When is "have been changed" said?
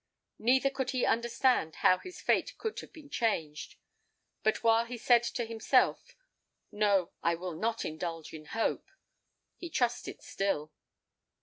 2.79-3.75